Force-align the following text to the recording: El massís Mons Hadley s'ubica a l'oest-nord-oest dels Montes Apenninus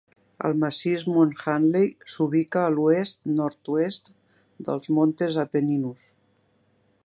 El 0.47 0.53
massís 0.61 1.03
Mons 1.15 1.43
Hadley 1.51 1.89
s'ubica 2.13 2.63
a 2.63 2.71
l'oest-nord-oest 2.77 4.11
dels 4.69 4.93
Montes 4.99 5.41
Apenninus 5.47 6.13